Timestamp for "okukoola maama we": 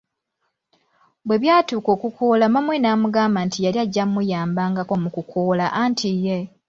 1.95-2.79